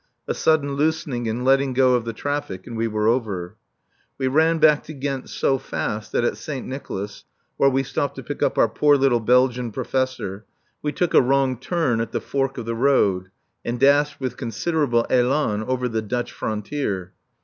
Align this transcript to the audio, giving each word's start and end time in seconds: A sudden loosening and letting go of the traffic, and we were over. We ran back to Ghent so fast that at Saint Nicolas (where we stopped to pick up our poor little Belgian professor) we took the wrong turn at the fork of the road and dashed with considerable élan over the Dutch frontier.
A 0.27 0.33
sudden 0.33 0.73
loosening 0.73 1.27
and 1.29 1.45
letting 1.45 1.73
go 1.73 1.93
of 1.93 2.05
the 2.05 2.11
traffic, 2.11 2.65
and 2.65 2.75
we 2.75 2.87
were 2.87 3.07
over. 3.07 3.55
We 4.17 4.25
ran 4.25 4.57
back 4.57 4.81
to 4.85 4.93
Ghent 4.93 5.29
so 5.29 5.59
fast 5.59 6.11
that 6.11 6.23
at 6.23 6.37
Saint 6.37 6.65
Nicolas 6.65 7.23
(where 7.57 7.69
we 7.69 7.83
stopped 7.83 8.15
to 8.15 8.23
pick 8.23 8.41
up 8.41 8.57
our 8.57 8.67
poor 8.67 8.97
little 8.97 9.19
Belgian 9.19 9.71
professor) 9.71 10.43
we 10.81 10.91
took 10.91 11.11
the 11.11 11.21
wrong 11.21 11.55
turn 11.55 12.01
at 12.01 12.13
the 12.13 12.19
fork 12.19 12.57
of 12.57 12.65
the 12.65 12.73
road 12.73 13.29
and 13.63 13.79
dashed 13.79 14.19
with 14.19 14.37
considerable 14.37 15.05
élan 15.07 15.63
over 15.67 15.87
the 15.87 16.01
Dutch 16.01 16.31
frontier. 16.31 17.13